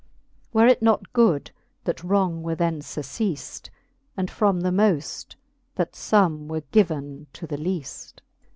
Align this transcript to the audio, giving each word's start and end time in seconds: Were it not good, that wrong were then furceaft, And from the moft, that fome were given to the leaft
Were 0.51 0.65
it 0.65 0.81
not 0.81 1.13
good, 1.13 1.51
that 1.83 2.03
wrong 2.03 2.41
were 2.41 2.55
then 2.55 2.81
furceaft, 2.81 3.69
And 4.17 4.31
from 4.31 4.61
the 4.61 4.71
moft, 4.71 5.35
that 5.75 5.91
fome 5.91 6.47
were 6.47 6.63
given 6.71 7.27
to 7.33 7.45
the 7.45 7.55
leaft 7.57 8.21